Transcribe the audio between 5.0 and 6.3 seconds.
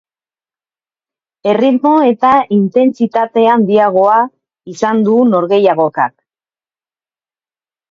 du norgehiagokak.